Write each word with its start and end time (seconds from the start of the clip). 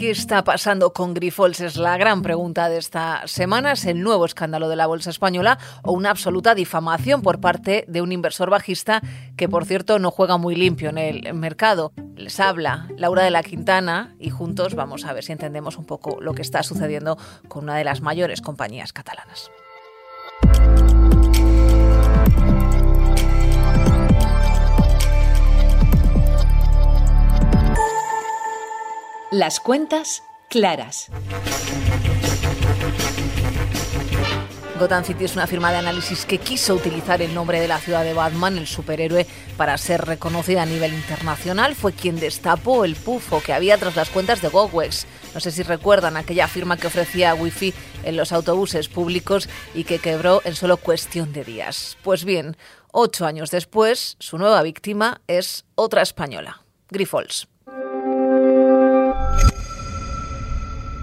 ¿Qué 0.00 0.10
está 0.10 0.42
pasando 0.44 0.94
con 0.94 1.12
Grifols? 1.12 1.60
Es 1.60 1.76
la 1.76 1.98
gran 1.98 2.22
pregunta 2.22 2.70
de 2.70 2.78
esta 2.78 3.20
semana. 3.26 3.72
¿Es 3.72 3.84
el 3.84 4.00
nuevo 4.00 4.24
escándalo 4.24 4.70
de 4.70 4.76
la 4.76 4.86
bolsa 4.86 5.10
española 5.10 5.58
o 5.82 5.92
una 5.92 6.08
absoluta 6.08 6.54
difamación 6.54 7.20
por 7.20 7.38
parte 7.38 7.84
de 7.86 8.00
un 8.00 8.10
inversor 8.10 8.48
bajista 8.48 9.02
que, 9.36 9.46
por 9.46 9.66
cierto, 9.66 9.98
no 9.98 10.10
juega 10.10 10.38
muy 10.38 10.54
limpio 10.54 10.88
en 10.88 10.96
el 10.96 11.34
mercado? 11.34 11.92
Les 12.16 12.40
habla 12.40 12.88
Laura 12.96 13.24
de 13.24 13.30
la 13.30 13.42
Quintana 13.42 14.16
y 14.18 14.30
juntos 14.30 14.74
vamos 14.74 15.04
a 15.04 15.12
ver 15.12 15.22
si 15.22 15.32
entendemos 15.32 15.76
un 15.76 15.84
poco 15.84 16.18
lo 16.22 16.32
que 16.32 16.40
está 16.40 16.62
sucediendo 16.62 17.18
con 17.48 17.64
una 17.64 17.76
de 17.76 17.84
las 17.84 18.00
mayores 18.00 18.40
compañías 18.40 18.94
catalanas. 18.94 19.50
Las 29.32 29.60
cuentas 29.60 30.24
claras. 30.48 31.08
Gotham 34.80 35.04
City 35.04 35.24
es 35.24 35.36
una 35.36 35.46
firma 35.46 35.70
de 35.70 35.76
análisis 35.76 36.26
que 36.26 36.38
quiso 36.38 36.74
utilizar 36.74 37.22
el 37.22 37.32
nombre 37.32 37.60
de 37.60 37.68
la 37.68 37.78
ciudad 37.78 38.02
de 38.02 38.12
Batman, 38.12 38.58
el 38.58 38.66
superhéroe, 38.66 39.28
para 39.56 39.78
ser 39.78 40.00
reconocida 40.00 40.62
a 40.62 40.66
nivel 40.66 40.92
internacional. 40.94 41.76
Fue 41.76 41.92
quien 41.92 42.18
destapó 42.18 42.84
el 42.84 42.96
pufo 42.96 43.40
que 43.40 43.52
había 43.52 43.78
tras 43.78 43.94
las 43.94 44.10
cuentas 44.10 44.42
de 44.42 44.48
GoWex. 44.48 45.06
No 45.32 45.38
sé 45.38 45.52
si 45.52 45.62
recuerdan 45.62 46.16
aquella 46.16 46.48
firma 46.48 46.76
que 46.76 46.88
ofrecía 46.88 47.32
wifi 47.36 47.72
en 48.02 48.16
los 48.16 48.32
autobuses 48.32 48.88
públicos 48.88 49.48
y 49.74 49.84
que 49.84 50.00
quebró 50.00 50.42
en 50.44 50.56
solo 50.56 50.76
cuestión 50.76 51.32
de 51.32 51.44
días. 51.44 51.98
Pues 52.02 52.24
bien, 52.24 52.56
ocho 52.90 53.26
años 53.26 53.52
después, 53.52 54.16
su 54.18 54.38
nueva 54.38 54.60
víctima 54.64 55.20
es 55.28 55.66
otra 55.76 56.02
española, 56.02 56.64
Grifols. 56.88 57.49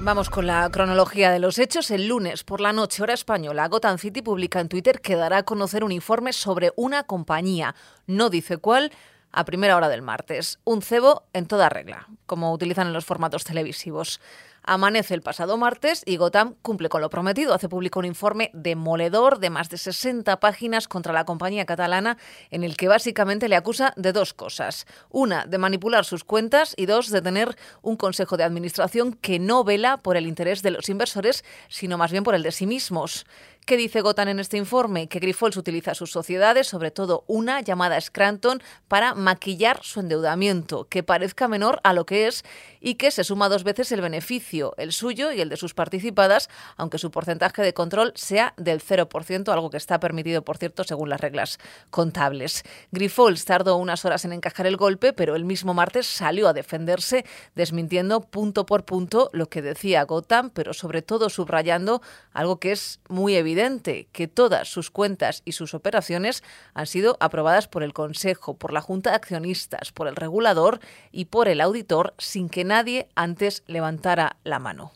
Vamos 0.07 0.29
con 0.29 0.47
la 0.47 0.69
cronología 0.69 1.31
de 1.31 1.39
los 1.39 1.59
hechos. 1.59 1.91
El 1.91 2.07
lunes 2.07 2.45
por 2.45 2.61
la 2.61 2.71
noche, 2.71 3.03
hora 3.03 3.13
española, 3.13 3.67
Gotham 3.67 3.97
City 3.97 4.21
publica 4.21 4.61
en 4.61 4.69
Twitter 4.69 5.01
que 5.01 5.17
dará 5.17 5.39
a 5.39 5.43
conocer 5.43 5.83
un 5.83 5.91
informe 5.91 6.31
sobre 6.31 6.71
una 6.77 7.03
compañía. 7.03 7.75
No 8.05 8.29
dice 8.29 8.57
cuál 8.57 8.93
a 9.33 9.43
primera 9.43 9.75
hora 9.75 9.89
del 9.89 10.01
martes. 10.01 10.59
Un 10.63 10.81
cebo 10.81 11.23
en 11.33 11.45
toda 11.45 11.67
regla, 11.67 12.07
como 12.25 12.53
utilizan 12.53 12.87
en 12.87 12.93
los 12.93 13.03
formatos 13.03 13.43
televisivos. 13.43 14.21
Amanece 14.69 15.13
el 15.13 15.21
pasado 15.21 15.55
martes 15.55 16.03
y 16.05 16.17
Gotham 16.17 16.55
cumple 16.61 16.89
con 16.89 16.99
lo 16.99 17.09
prometido. 17.09 17.53
Hace 17.53 17.69
público 17.69 17.99
un 17.99 18.05
informe 18.05 18.51
demoledor 18.53 19.39
de 19.39 19.49
más 19.49 19.69
de 19.69 19.77
60 19.77 20.41
páginas 20.41 20.89
contra 20.89 21.13
la 21.13 21.23
compañía 21.23 21.65
catalana 21.65 22.17
en 22.51 22.65
el 22.65 22.75
que 22.75 22.89
básicamente 22.89 23.47
le 23.47 23.55
acusa 23.55 23.93
de 23.95 24.11
dos 24.11 24.33
cosas. 24.33 24.85
Una, 25.09 25.45
de 25.45 25.57
manipular 25.57 26.03
sus 26.03 26.25
cuentas 26.25 26.73
y 26.75 26.85
dos, 26.85 27.11
de 27.11 27.21
tener 27.21 27.55
un 27.81 27.95
consejo 27.95 28.35
de 28.35 28.43
administración 28.43 29.13
que 29.13 29.39
no 29.39 29.63
vela 29.63 29.95
por 29.95 30.17
el 30.17 30.27
interés 30.27 30.61
de 30.63 30.71
los 30.71 30.89
inversores, 30.89 31.45
sino 31.69 31.97
más 31.97 32.11
bien 32.11 32.25
por 32.25 32.35
el 32.35 32.43
de 32.43 32.51
sí 32.51 32.67
mismos. 32.67 33.25
¿Qué 33.67 33.75
dice 33.75 33.99
Gotham 33.99 34.29
en 34.29 34.39
este 34.39 34.55
informe? 34.55 35.09
Que 35.09 35.19
Grifols 35.19 35.57
utiliza 35.57 35.93
sus 35.93 36.09
sociedades, 36.09 36.67
sobre 36.67 36.89
todo 36.89 37.25
una 37.27 37.59
llamada 37.59 37.99
Scranton, 37.99 38.63
para 38.87 39.13
maquillar 39.13 39.81
su 39.83 39.99
endeudamiento, 39.99 40.87
que 40.87 41.03
parezca 41.03 41.49
menor 41.49 41.81
a 41.83 41.91
lo 41.91 42.05
que 42.05 42.27
es 42.27 42.45
y 42.79 42.95
que 42.95 43.11
se 43.11 43.25
suma 43.25 43.49
dos 43.49 43.65
veces 43.65 43.91
el 43.91 43.99
beneficio, 43.99 44.56
el 44.77 44.91
suyo 44.91 45.31
y 45.31 45.41
el 45.41 45.49
de 45.49 45.57
sus 45.57 45.73
participadas, 45.73 46.49
aunque 46.75 46.97
su 46.97 47.11
porcentaje 47.11 47.61
de 47.61 47.73
control 47.73 48.13
sea 48.15 48.53
del 48.57 48.81
0%, 48.81 49.51
algo 49.51 49.69
que 49.69 49.77
está 49.77 49.99
permitido, 49.99 50.43
por 50.43 50.57
cierto, 50.57 50.83
según 50.83 51.09
las 51.09 51.21
reglas 51.21 51.59
contables. 51.89 52.63
Grifols 52.91 53.45
tardó 53.45 53.77
unas 53.77 54.05
horas 54.05 54.25
en 54.25 54.33
encajar 54.33 54.67
el 54.67 54.77
golpe, 54.77 55.13
pero 55.13 55.35
el 55.35 55.45
mismo 55.45 55.73
martes 55.73 56.07
salió 56.07 56.47
a 56.47 56.53
defenderse, 56.53 57.25
desmintiendo 57.55 58.21
punto 58.21 58.65
por 58.65 58.85
punto 58.85 59.29
lo 59.33 59.47
que 59.49 59.61
decía 59.61 60.03
Gotham, 60.03 60.49
pero 60.49 60.73
sobre 60.73 61.01
todo 61.01 61.29
subrayando 61.29 62.01
algo 62.33 62.59
que 62.59 62.71
es 62.71 62.99
muy 63.09 63.35
evidente 63.35 64.07
que 64.11 64.27
todas 64.27 64.67
sus 64.67 64.91
cuentas 64.91 65.41
y 65.45 65.53
sus 65.53 65.73
operaciones 65.73 66.43
han 66.73 66.87
sido 66.87 67.17
aprobadas 67.19 67.67
por 67.67 67.83
el 67.83 67.93
Consejo, 67.93 68.55
por 68.55 68.73
la 68.73 68.81
Junta 68.81 69.11
de 69.11 69.15
Accionistas, 69.17 69.91
por 69.91 70.07
el 70.07 70.15
regulador 70.15 70.79
y 71.11 71.25
por 71.25 71.47
el 71.47 71.61
auditor 71.61 72.13
sin 72.17 72.49
que 72.49 72.63
nadie 72.63 73.09
antes 73.15 73.63
levantara 73.67 74.37
la 74.47 74.59
mano. 74.59 74.93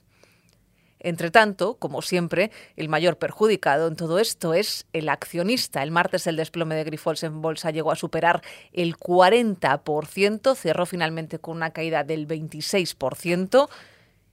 Entre 1.04 1.32
tanto, 1.32 1.76
como 1.76 2.04
siempre, 2.04 2.52
el 2.76 2.88
mayor 2.88 3.18
perjudicado 3.18 3.88
en 3.88 3.96
todo 3.96 4.20
esto 4.20 4.54
es 4.54 4.86
el 4.94 5.10
accionista. 5.10 5.82
El 5.82 5.90
martes 5.90 6.28
el 6.28 6.36
desplome 6.36 6.76
de 6.76 6.84
Grifols 6.84 7.24
en 7.24 7.42
bolsa 7.42 7.72
llegó 7.72 7.92
a 7.92 7.96
superar 7.96 8.42
el 8.72 8.96
40%, 8.96 10.56
cerró 10.56 10.86
finalmente 10.86 11.40
con 11.40 11.58
una 11.58 11.72
caída 11.72 12.04
del 12.04 12.28
26%. 12.28 13.68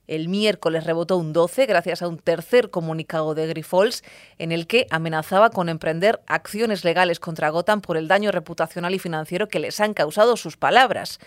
El 0.09 0.29
miércoles 0.29 0.85
rebotó 0.85 1.17
un 1.17 1.33
12 1.33 1.67
gracias 1.67 2.03
a 2.03 2.09
un 2.09 2.19
tercer 2.19 2.71
comunicado 2.71 3.35
de 3.35 3.47
Grifols 3.47 4.03
en 4.39 4.53
el 4.53 4.67
que 4.67 4.87
amenazaba 4.91 5.51
con 5.51 5.71
emprender 5.71 6.21
acciones 6.27 6.85
legales 6.85 7.21
contra 7.21 7.51
Gotham 7.51 7.81
por 7.81 7.97
el 7.97 8.09
daño 8.09 8.31
reputacional 8.31 8.95
y 8.95 8.99
financiero 8.99 9.49
que 9.49 9.59
les 9.59 9.81
han 9.81 9.95
causado 9.95 10.37
sus 10.37 10.59
palabras. 10.59 11.19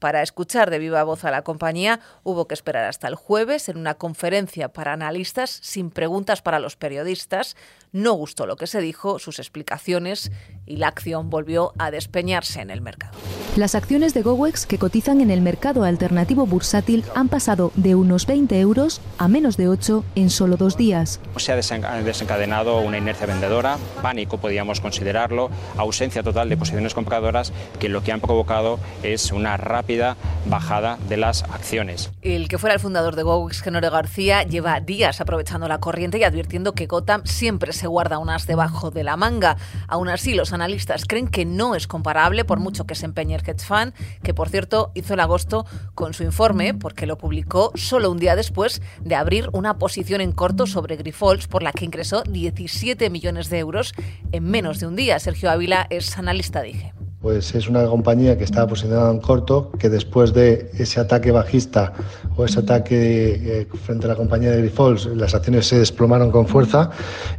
Para 0.00 0.22
escuchar 0.22 0.70
de 0.70 0.78
viva 0.78 1.04
voz 1.04 1.24
a 1.24 1.30
la 1.30 1.42
compañía 1.42 2.00
hubo 2.24 2.48
que 2.48 2.54
esperar 2.54 2.86
hasta 2.86 3.06
el 3.06 3.14
jueves 3.14 3.68
en 3.68 3.76
una 3.76 3.94
conferencia 3.94 4.72
para 4.72 4.94
analistas 4.94 5.50
sin 5.62 5.90
preguntas 5.90 6.40
para 6.40 6.58
los 6.58 6.74
periodistas. 6.74 7.54
No 7.92 8.12
gustó 8.12 8.46
lo 8.46 8.56
que 8.56 8.68
se 8.68 8.80
dijo, 8.80 9.18
sus 9.18 9.40
explicaciones 9.40 10.30
y 10.64 10.76
la 10.76 10.86
acción 10.86 11.28
volvió 11.28 11.72
a 11.78 11.90
despeñarse 11.90 12.60
en 12.60 12.70
el 12.70 12.80
mercado. 12.80 13.18
Las 13.56 13.74
acciones 13.74 14.14
de 14.14 14.22
GoWex 14.22 14.64
que 14.64 14.78
cotizan 14.78 15.20
en 15.20 15.32
el 15.32 15.40
mercado 15.40 15.82
alternativo 15.82 16.46
bursátil 16.46 17.04
han 17.16 17.28
pasado 17.28 17.72
de 17.74 17.96
unos 17.96 18.26
20 18.26 18.60
euros 18.60 19.00
a 19.18 19.26
menos 19.26 19.56
de 19.56 19.66
8 19.66 20.04
en 20.14 20.30
solo 20.30 20.56
dos 20.56 20.76
días. 20.76 21.18
Se 21.36 21.50
ha 21.50 21.56
desencadenado 21.56 22.78
una 22.78 22.98
inercia 22.98 23.26
vendedora, 23.26 23.76
pánico 24.02 24.38
podríamos 24.38 24.80
considerarlo, 24.80 25.50
ausencia 25.76 26.22
total 26.22 26.48
de 26.48 26.56
posiciones 26.56 26.94
compradoras 26.94 27.52
que 27.80 27.88
lo 27.88 28.04
que 28.04 28.12
han 28.12 28.20
provocado 28.20 28.78
es 29.02 29.32
una 29.32 29.56
rápida 29.56 30.16
bajada 30.46 30.98
de 31.08 31.16
las 31.16 31.42
acciones. 31.42 32.12
El 32.22 32.46
que 32.46 32.58
fuera 32.58 32.74
el 32.74 32.80
fundador 32.80 33.16
de 33.16 33.24
GoWex, 33.24 33.62
Genore 33.62 33.90
García, 33.90 34.44
lleva 34.44 34.78
días 34.78 35.20
aprovechando 35.20 35.66
la 35.66 35.80
corriente 35.80 36.18
y 36.18 36.24
advirtiendo 36.24 36.72
que 36.74 36.86
Gotham 36.86 37.22
siempre 37.24 37.72
se 37.72 37.79
guarda 37.86 38.18
unas 38.18 38.46
debajo 38.46 38.90
de 38.90 39.04
la 39.04 39.16
manga. 39.16 39.56
Aún 39.88 40.08
así, 40.08 40.34
los 40.34 40.52
analistas 40.52 41.04
creen 41.06 41.28
que 41.28 41.44
no 41.44 41.74
es 41.74 41.86
comparable, 41.86 42.44
por 42.44 42.60
mucho 42.60 42.86
que 42.86 42.94
se 42.94 43.06
empeñe 43.06 43.34
el 43.34 43.42
hedge 43.42 43.64
fund, 43.64 43.92
que 44.22 44.34
por 44.34 44.48
cierto 44.48 44.92
hizo 44.94 45.14
el 45.14 45.20
agosto 45.20 45.66
con 45.94 46.14
su 46.14 46.22
informe, 46.22 46.74
porque 46.74 47.06
lo 47.06 47.18
publicó 47.18 47.72
solo 47.74 48.10
un 48.10 48.18
día 48.18 48.36
después 48.36 48.82
de 49.00 49.14
abrir 49.14 49.48
una 49.52 49.78
posición 49.78 50.20
en 50.20 50.32
corto 50.32 50.66
sobre 50.66 50.96
Grifols, 50.96 51.48
por 51.48 51.62
la 51.62 51.72
que 51.72 51.84
ingresó 51.84 52.22
17 52.22 53.10
millones 53.10 53.50
de 53.50 53.58
euros 53.58 53.92
en 54.32 54.44
menos 54.44 54.80
de 54.80 54.86
un 54.86 54.96
día. 54.96 55.18
Sergio 55.18 55.50
Ávila 55.50 55.86
es 55.90 56.16
analista, 56.18 56.62
dije 56.62 56.94
pues 57.20 57.54
es 57.54 57.68
una 57.68 57.84
compañía 57.84 58.38
que 58.38 58.44
estaba 58.44 58.66
posicionada 58.66 59.10
en 59.10 59.20
corto, 59.20 59.70
que 59.78 59.90
después 59.90 60.32
de 60.32 60.70
ese 60.78 61.00
ataque 61.00 61.30
bajista 61.30 61.92
o 62.36 62.46
ese 62.46 62.60
ataque 62.60 63.60
eh, 63.60 63.66
frente 63.84 64.06
a 64.06 64.08
la 64.08 64.16
compañía 64.16 64.50
de 64.50 64.58
Grifols, 64.58 65.04
las 65.04 65.34
acciones 65.34 65.66
se 65.66 65.78
desplomaron 65.78 66.30
con 66.30 66.46
fuerza 66.46 66.90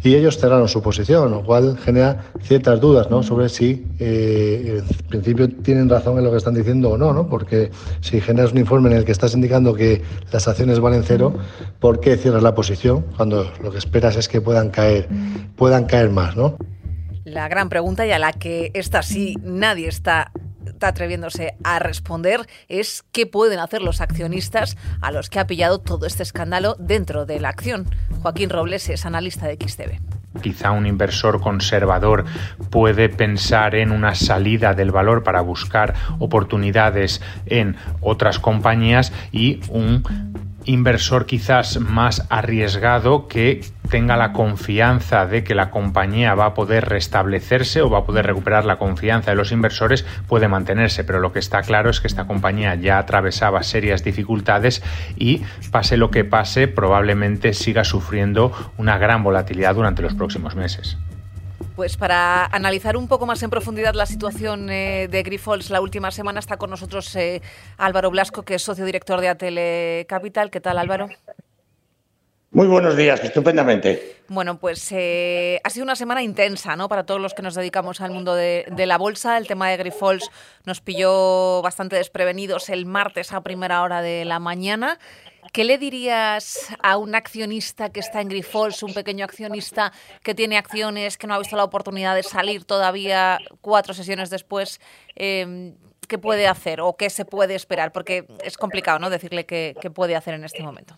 y 0.04 0.14
ellos 0.14 0.38
cerraron 0.38 0.68
su 0.68 0.84
posición, 0.84 1.32
lo 1.32 1.44
cual 1.44 1.80
genera 1.80 2.26
ciertas 2.44 2.80
dudas 2.80 3.10
¿no? 3.10 3.24
sobre 3.24 3.50
si 3.50 3.88
eh, 3.98 4.84
en 4.88 5.08
principio 5.08 5.50
tienen 5.50 5.90
razón 5.90 6.18
en 6.20 6.26
lo 6.26 6.32
que 6.32 6.38
están 6.38 6.54
diciendo 6.54 6.92
o 6.92 6.98
no, 6.98 7.12
¿no? 7.12 7.28
porque 7.28 7.72
si 8.02 8.22
generas 8.22 8.52
un 8.52 8.60
informe 8.60 8.92
en 8.92 8.98
el 8.98 9.06
que 9.06 9.12
estás 9.12 9.34
indicando 9.34 9.74
que 9.74 10.04
las 10.32 10.48
acciones 10.48 10.80
valen 10.80 11.02
cero, 11.04 11.34
¿por 11.80 12.00
qué 12.00 12.18
cierras 12.18 12.44
la 12.44 12.54
posición 12.54 13.04
cuando 13.18 13.52
lo 13.64 13.72
que 13.72 13.80
esperas 13.80 14.16
es 14.16 14.28
que 14.28 14.42
puedan 14.42 14.70
caer, 14.70 15.10
puedan 15.56 15.86
caer 15.86 16.12
más? 16.12 16.38
¿no? 16.38 16.56
La 17.24 17.48
gran 17.48 17.70
pregunta 17.70 18.06
y 18.06 18.12
a 18.12 18.20
la 18.20 18.34
que 18.34 18.72
esta 18.74 19.04
sí 19.04 19.38
nadie 19.44 19.88
está 19.88 20.32
atreviéndose 20.82 21.56
a 21.64 21.78
responder 21.78 22.48
es 22.68 23.04
qué 23.12 23.28
pueden 23.28 23.60
hacer 23.60 23.84
los 23.84 24.02
accionistas 24.02 24.78
a 25.02 25.12
los 25.12 25.30
que 25.30 25.40
ha 25.40 25.46
pillado 25.46 25.80
todo 25.80 26.08
este 26.08 26.24
escándalo 26.24 26.76
dentro 26.80 27.28
de 27.28 27.40
la 27.40 27.50
acción. 27.50 27.86
Joaquín 28.22 28.50
Robles 28.50 28.90
es 28.90 29.06
analista 29.06 29.48
de 29.48 29.56
XTV. 29.56 30.00
Quizá 30.42 30.72
un 30.72 30.88
inversor 30.88 31.42
conservador 31.42 32.26
puede 32.70 33.10
pensar 33.10 33.76
en 33.76 33.92
una 33.92 34.16
salida 34.16 34.74
del 34.74 34.92
valor 34.92 35.24
para 35.24 35.42
buscar 35.42 35.94
oportunidades 36.20 37.22
en 37.46 37.76
otras 38.00 38.40
compañías 38.40 39.12
y 39.32 39.60
un 39.70 40.04
inversor 40.66 41.26
quizás 41.26 41.80
más 41.80 42.26
arriesgado 42.30 43.28
que 43.28 43.62
tenga 43.90 44.16
la 44.16 44.32
confianza 44.32 45.26
de 45.26 45.44
que 45.44 45.56
la 45.56 45.70
compañía 45.70 46.34
va 46.36 46.46
a 46.46 46.54
poder 46.54 46.88
restablecerse 46.88 47.82
o 47.82 47.90
va 47.90 48.00
a 48.00 48.06
poder 48.06 48.26
recuperar 48.26 48.66
la 48.66 48.78
confianza 48.78 49.32
de 49.32 49.38
los 49.38 49.52
inversores 49.52 50.06
puede 50.28 50.48
mantenerse, 50.48 51.04
pero 51.04 51.20
lo 51.20 51.34
que 51.34 51.40
está 51.40 51.62
claro 51.62 51.90
es 51.90 52.00
que 52.00 52.08
esta 52.08 52.26
compañía 52.26 52.76
ya 52.76 53.00
atravesaba 53.00 53.64
serias 53.64 54.04
dificultades 54.04 54.82
y 55.18 55.42
pase 55.72 55.98
lo 55.98 56.10
que 56.12 56.24
pase 56.24 56.68
probablemente 56.68 57.54
siga 57.54 57.84
sufriendo 57.84 58.52
una 58.78 58.98
gran 58.98 59.24
volatilidad 59.24 59.76
durante 59.76 60.02
los 60.02 60.14
próximos 60.14 60.56
meses. 60.56 60.98
Pues 61.76 61.96
para 61.96 62.46
analizar 62.48 62.98
un 62.98 63.08
poco 63.08 63.26
más 63.26 63.42
en 63.44 63.50
profundidad 63.50 63.94
la 63.94 64.06
situación 64.06 64.70
eh, 64.70 65.08
de 65.10 65.24
Grifols 65.24 65.70
la 65.70 65.80
última 65.80 66.12
semana 66.12 66.40
está 66.40 66.58
con 66.58 66.70
nosotros 66.70 67.16
eh, 67.16 67.42
Álvaro 67.78 68.12
Blasco, 68.12 68.44
que 68.44 68.56
es 68.56 68.62
socio 68.62 68.86
director 68.86 69.22
de 69.22 69.30
Atele 69.30 70.06
Capital. 70.08 70.52
¿Qué 70.52 70.60
tal, 70.60 70.78
Álvaro? 70.78 71.08
Muy 72.54 72.68
buenos 72.68 72.98
días, 72.98 73.24
estupendamente. 73.24 74.18
Bueno, 74.28 74.60
pues 74.60 74.92
eh, 74.92 75.62
ha 75.64 75.70
sido 75.70 75.86
una 75.86 75.96
semana 75.96 76.22
intensa, 76.22 76.76
¿no? 76.76 76.90
Para 76.90 77.06
todos 77.06 77.22
los 77.22 77.34
que 77.34 77.42
nos 77.42 77.56
dedicamos 77.56 78.02
al 78.02 78.12
mundo 78.12 78.36
de, 78.36 78.66
la 78.86 78.98
bolsa. 78.98 79.38
El 79.38 79.48
tema 79.48 79.70
de 79.70 79.78
Grifols 79.78 80.30
nos 80.66 80.82
pilló 80.82 81.62
bastante 81.62 81.96
desprevenidos 81.96 82.68
el 82.68 82.86
martes 82.86 83.32
a 83.32 83.40
primera 83.40 83.82
hora 83.84 84.02
de 84.02 84.26
la 84.26 84.40
mañana. 84.40 85.00
¿Qué 85.54 85.64
le 85.64 85.78
dirías 85.78 86.70
a 86.82 86.98
un 86.98 87.16
accionista 87.16 87.90
que 87.90 88.00
está 88.00 88.22
en 88.22 88.30
Grifols, 88.30 88.84
un 88.84 88.94
pequeño 88.94 89.26
accionista 89.26 89.92
que 90.24 90.34
tiene 90.34 90.58
acciones, 90.58 91.18
que 91.18 91.28
no 91.28 91.34
ha 91.34 91.40
visto 91.40 91.56
la 91.56 91.64
oportunidad 91.64 92.16
de 92.16 92.24
salir 92.24 92.64
todavía 92.66 93.40
cuatro 93.62 93.94
sesiones 93.94 94.30
después? 94.30 94.80
Eh, 95.16 95.74
¿Qué 96.08 96.18
puede 96.18 96.48
hacer 96.48 96.82
o 96.82 96.96
qué 96.96 97.10
se 97.10 97.26
puede 97.26 97.56
esperar? 97.56 97.92
Porque 97.92 98.26
es 98.44 98.58
complicado, 98.58 99.00
¿no? 99.00 99.10
Decirle 99.10 99.46
qué 99.46 99.92
puede 99.94 100.16
hacer 100.16 100.34
en 100.34 100.44
este 100.44 100.62
momento. 100.62 100.98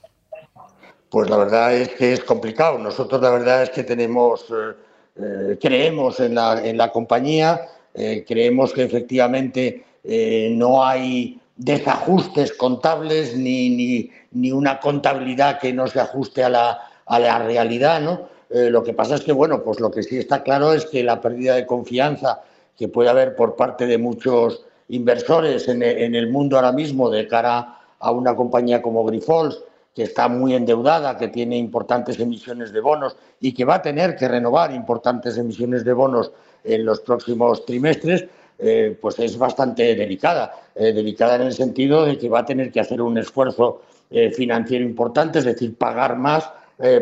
Pues 1.13 1.29
la 1.29 1.37
verdad 1.37 1.75
es 1.75 1.89
que 1.89 2.13
es 2.13 2.23
complicado. 2.23 2.79
Nosotros 2.79 3.21
la 3.21 3.29
verdad 3.29 3.61
es 3.61 3.69
que 3.69 3.83
tenemos, 3.83 4.49
eh, 4.49 4.73
eh, 5.21 5.57
creemos 5.61 6.19
en 6.19 6.33
la, 6.33 6.59
en 6.65 6.75
la 6.75 6.91
compañía, 6.91 7.67
eh, 7.93 8.25
creemos 8.27 8.73
que 8.73 8.81
efectivamente 8.81 9.85
no 10.03 10.83
hay 10.83 11.39
desajustes 11.63 12.53
contables 12.53 13.35
ni, 13.35 13.69
ni, 13.69 14.11
ni, 14.31 14.51
una 14.51 14.79
contabilidad 14.79 15.59
que 15.59 15.71
no 15.71 15.87
se 15.87 15.99
ajuste 15.99 16.43
a 16.43 16.49
la, 16.49 16.79
a 17.05 17.19
la 17.19 17.39
realidad, 17.39 18.01
¿no? 18.01 18.33
lo 18.49 18.83
que 18.83 18.93
pasa 18.93 19.15
es 19.15 19.21
que, 19.21 19.31
bueno, 19.31 19.63
pues 19.63 19.79
lo 19.79 19.89
que 19.89 20.03
sí 20.03 20.17
está 20.17 20.43
claro 20.43 20.73
es 20.73 20.85
que 20.85 21.03
la 21.03 21.19
pérdida 21.19 21.55
de 21.55 21.65
confianza 21.65 22.41
que 22.77 22.87
puede 22.87 23.09
haber 23.09 23.35
por 23.35 23.55
parte 23.55 23.87
de 23.87 23.97
muchos 23.97 24.63
inversores 24.89 25.67
en, 25.67 25.81
en 25.81 26.13
el 26.13 26.29
mundo 26.29 26.57
ahora 26.57 26.71
mismo 26.71 27.09
de 27.09 27.27
cara 27.27 27.79
a 27.97 28.11
una 28.11 28.35
compañía 28.35 28.81
como 28.81 29.05
Grifols, 29.05 29.63
que 29.95 30.03
está 30.03 30.27
muy 30.27 30.55
endeudada, 30.55 31.17
que 31.17 31.27
tiene 31.27 31.57
importantes 31.57 32.19
emisiones 32.19 32.73
de 32.73 32.81
bonos 32.81 33.15
y 33.39 33.53
que 33.53 33.65
va 33.65 33.75
a 33.75 33.81
tener 33.81 34.15
que 34.15 34.27
renovar 34.27 34.73
importantes 34.73 35.37
emisiones 35.37 35.83
de 35.83 35.93
bonos 35.93 36.31
en 36.63 36.85
los 36.85 36.99
próximos 37.01 37.65
trimestres, 37.65 38.25
eh, 38.65 38.97
pues 38.99 39.19
es 39.19 39.37
bastante 39.37 39.93
delicada. 39.93 40.53
Eh, 40.73 40.93
delicada 40.93 41.35
en 41.35 41.41
el 41.41 41.53
sentido 41.53 42.05
de 42.05 42.17
que 42.17 42.29
va 42.29 42.39
a 42.39 42.45
tener 42.45 42.71
que 42.71 42.79
hacer 42.79 43.01
un 43.01 43.17
esfuerzo 43.17 43.81
eh, 44.09 44.31
financiero 44.31 44.85
importante, 44.85 45.39
es 45.39 45.45
decir, 45.45 45.75
pagar 45.75 46.17
más 46.17 46.49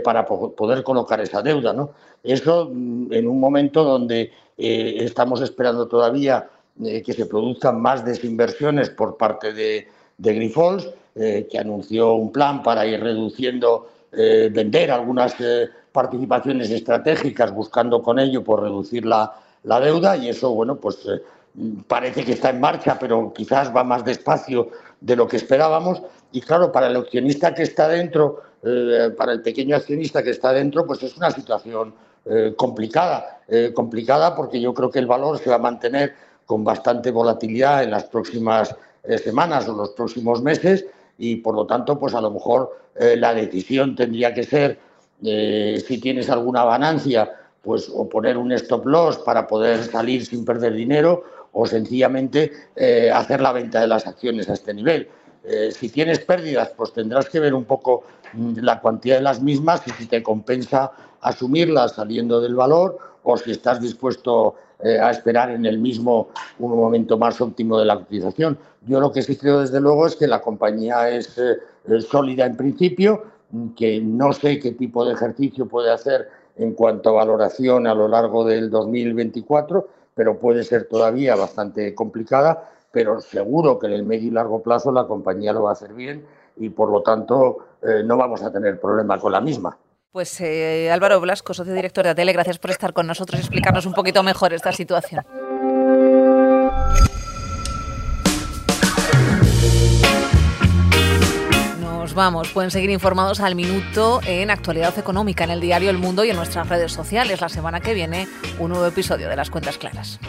para 0.04 0.26
poder 0.26 0.84
colocar 0.84 1.22
esa 1.22 1.42
deuda. 1.42 1.74
¿no? 1.74 1.92
Eso 2.24 2.70
mm, 2.72 3.14
en 3.14 3.28
un 3.28 3.40
momento 3.40 3.84
donde 3.84 4.32
estamos 4.58 5.42
esperando 5.42 5.88
todavía 5.88 6.48
que 6.78 7.14
se 7.14 7.26
produzcan 7.26 7.82
más 7.82 8.06
desinversiones 8.06 8.92
por 8.92 9.18
parte 9.18 9.54
de, 9.54 9.88
de 10.18 11.48
que 11.50 11.58
anunció 11.58 12.14
un 12.14 12.32
plan 12.32 12.62
para 12.62 12.86
ir 12.86 13.00
reduciendo, 13.00 13.88
vender 14.12 14.92
algunas 14.92 15.36
participaciones 15.92 16.70
estratégicas, 16.70 17.52
buscando 17.52 18.04
con 18.04 18.20
ello 18.20 18.44
por 18.44 18.60
pues, 18.60 18.70
reducir 18.70 19.06
la, 19.06 19.34
deuda 19.64 20.18
y 20.18 20.30
eso, 20.30 20.54
bueno, 20.54 20.76
pues 20.76 21.08
parece 21.88 22.24
que 22.24 22.34
está 22.34 22.50
en 22.50 22.60
marcha, 22.60 22.98
pero 23.00 23.34
quizás 23.34 23.76
va 23.76 23.84
más 23.84 24.06
despacio 24.06 24.70
de 25.00 25.16
lo 25.16 25.28
que 25.28 25.38
esperábamos. 25.38 26.02
Y 26.32 26.42
claro, 26.42 26.72
para 26.72 26.88
el 26.88 26.96
accionista 26.96 27.54
que 27.54 27.64
está 27.64 27.88
dentro, 27.88 28.42
para 29.18 29.34
el 29.34 29.42
pequeño 29.42 29.76
accionista 29.76 30.24
que 30.24 30.30
está 30.30 30.54
dentro, 30.54 30.86
pues 30.86 31.04
es 31.04 31.18
una 31.18 31.32
situación 31.32 31.94
complicada, 32.56 33.42
complicada 33.74 34.36
porque 34.36 34.62
yo 34.62 34.74
creo 34.74 34.90
que 34.90 35.00
el 35.00 35.08
valor 35.08 35.40
se 35.40 35.50
va 35.50 35.58
a 35.58 35.60
mantener 35.60 36.14
con 36.46 36.64
bastante 36.64 37.12
volatilidad 37.12 37.84
en 37.84 37.92
las 37.92 38.06
próximas 38.06 38.76
semanas 39.22 39.68
o 39.68 39.76
los 39.76 39.90
próximos 39.90 40.42
meses 40.42 40.86
y 41.22 41.36
por 41.36 41.54
lo 41.54 41.68
tanto, 41.68 42.00
pues 42.00 42.16
a 42.16 42.22
lo 42.22 42.32
mejor 42.32 42.76
eh, 42.96 43.16
la 43.16 43.34
decisión 43.34 43.96
tendría 43.96 44.34
que 44.34 44.44
ser, 44.44 44.80
eh, 45.24 45.82
si 45.86 46.00
tienes 46.00 46.32
alguna 46.32 46.66
ganancia, 46.66 47.32
pues 47.62 47.92
o 47.94 48.08
poner 48.10 48.38
un 48.38 48.52
stop 48.54 48.86
loss 48.86 49.18
para 49.20 49.48
poder 49.48 49.84
salir 49.84 50.26
sin 50.26 50.46
perder 50.46 50.74
dinero 50.74 51.24
o 51.52 51.66
sencillamente 51.66 52.52
eh, 52.76 53.12
hacer 53.14 53.42
la 53.42 53.52
venta 53.52 53.82
de 53.82 53.88
las 53.88 54.08
acciones 54.08 54.50
a 54.50 54.54
este 54.54 54.74
nivel. 54.74 55.08
si 55.72 55.90
tienes 55.90 56.20
pérdidas, 56.20 56.70
pues 56.78 56.94
tendrás 56.94 57.28
que 57.28 57.40
ver 57.40 57.54
un 57.56 57.66
poco 57.66 58.04
mm, 58.34 58.60
la 58.62 58.80
cuantía 58.80 59.16
de 59.16 59.22
las 59.22 59.42
mismas 59.42 59.82
y 59.88 59.92
si 59.92 60.06
te 60.06 60.22
compensa 60.22 60.92
asumirlas 61.22 61.94
saliendo 61.94 62.42
del 62.42 62.56
valor 62.56 62.98
o 63.24 63.38
si 63.38 63.52
estás 63.52 63.82
dispuesto 63.82 64.56
eh, 64.84 65.00
a 65.00 65.12
esperar 65.12 65.52
en 65.52 65.66
el 65.66 65.78
mismo 65.78 66.30
un 66.58 66.76
momento 66.76 67.18
más 67.18 67.40
óptimo 67.40 67.78
de 67.78 67.86
la 67.86 67.98
cotización. 67.98 68.58
Yo 68.88 69.00
lo 69.00 69.12
que 69.12 69.22
sí 69.22 69.36
creo 69.36 69.60
desde 69.60 69.80
luego 69.80 70.08
es 70.08 70.16
que 70.16 70.26
la 70.26 70.42
compañía 70.42 71.08
es 71.10 71.38
eh, 71.38 72.02
sólida 72.02 72.48
en 72.48 72.58
principio, 72.58 73.24
que 73.76 74.02
no 74.02 74.34
sé 74.34 74.60
qué 74.60 74.72
tipo 74.72 75.06
de 75.06 75.14
ejercicio 75.14 75.68
puede 75.68 75.92
hacer 75.92 76.30
en 76.62 76.74
cuanto 76.74 77.10
a 77.10 77.14
valoración 77.14 77.88
a 77.88 77.94
lo 77.94 78.08
largo 78.08 78.46
del 78.46 78.70
2024, 78.70 79.88
pero 80.14 80.38
puede 80.38 80.64
ser 80.64 80.88
todavía 80.88 81.36
bastante 81.36 81.96
complicada, 81.96 82.70
pero 82.92 83.22
seguro 83.22 83.80
que 83.80 83.88
en 83.88 83.94
el 83.94 84.04
medio 84.04 84.28
y 84.28 84.32
largo 84.32 84.62
plazo 84.62 84.92
la 84.92 85.08
compañía 85.08 85.54
lo 85.54 85.64
va 85.64 85.72
a 85.72 85.74
hacer 85.74 85.94
bien 85.94 86.26
y 86.58 86.70
por 86.70 86.92
lo 86.92 87.02
tanto 87.02 87.58
eh, 87.82 88.04
no 88.06 88.18
vamos 88.18 88.44
a 88.44 88.52
tener 88.52 88.80
problema 88.80 89.20
con 89.20 89.32
la 89.32 89.42
misma. 89.42 89.78
Pues 90.12 90.42
eh, 90.42 90.92
Álvaro 90.92 91.22
Blasco, 91.22 91.54
socio 91.54 91.74
director 91.74 92.04
de 92.04 92.12
Atele, 92.12 92.34
gracias 92.34 92.60
por 92.60 92.70
estar 92.70 92.92
con 92.92 93.08
nosotros 93.08 93.40
y 93.40 93.44
explicarnos 93.44 93.86
un 93.86 93.94
poquito 93.94 94.24
mejor 94.24 94.54
esta 94.54 94.74
situación. 94.74 95.26
Vamos. 102.14 102.50
Pueden 102.50 102.72
seguir 102.72 102.90
informados 102.90 103.40
al 103.40 103.56
minuto 103.56 104.22
en 104.26 104.50
Actualidad 104.50 104.98
Económica, 104.98 105.44
en 105.44 105.52
el 105.52 105.62
diario 105.62 105.90
El 105.90 105.98
Mundo 105.98 106.24
y 106.24 106.30
en 106.30 106.36
nuestras 106.36 106.68
redes 106.68 106.92
sociales. 106.92 107.42
La 107.42 107.50
semana 107.50 107.80
que 107.80 107.94
viene, 107.94 108.28
un 108.60 108.70
nuevo 108.70 108.86
episodio 108.86 109.30
de 109.30 109.36
Las 109.36 109.50
Cuentas 109.50 109.78
Claras. 109.78 110.20